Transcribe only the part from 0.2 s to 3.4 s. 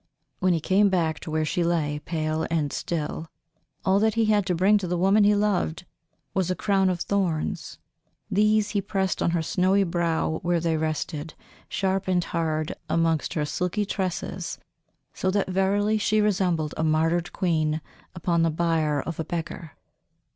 When he came back to where she lay, pale and still,